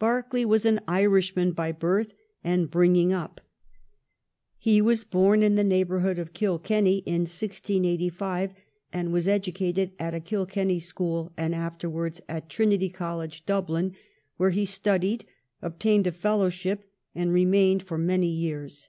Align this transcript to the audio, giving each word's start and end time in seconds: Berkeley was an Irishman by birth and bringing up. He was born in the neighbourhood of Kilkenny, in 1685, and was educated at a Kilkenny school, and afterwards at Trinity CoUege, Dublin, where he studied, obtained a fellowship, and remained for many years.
Berkeley 0.00 0.44
was 0.44 0.66
an 0.66 0.80
Irishman 0.88 1.52
by 1.52 1.70
birth 1.70 2.12
and 2.42 2.68
bringing 2.68 3.12
up. 3.12 3.40
He 4.58 4.82
was 4.82 5.04
born 5.04 5.44
in 5.44 5.54
the 5.54 5.62
neighbourhood 5.62 6.18
of 6.18 6.32
Kilkenny, 6.32 7.04
in 7.06 7.20
1685, 7.20 8.52
and 8.92 9.12
was 9.12 9.28
educated 9.28 9.92
at 9.96 10.12
a 10.12 10.18
Kilkenny 10.18 10.80
school, 10.80 11.30
and 11.36 11.54
afterwards 11.54 12.20
at 12.28 12.48
Trinity 12.48 12.90
CoUege, 12.90 13.46
Dublin, 13.46 13.94
where 14.38 14.50
he 14.50 14.64
studied, 14.64 15.24
obtained 15.62 16.08
a 16.08 16.10
fellowship, 16.10 16.90
and 17.14 17.32
remained 17.32 17.84
for 17.84 17.96
many 17.96 18.26
years. 18.26 18.88